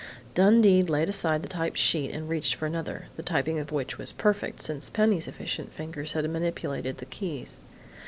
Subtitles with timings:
[0.33, 4.11] Dundee laid aside the typed sheet and reached for another, the typing of which was
[4.11, 7.61] perfect, since Penny's efficient fingers had manipulated the keys.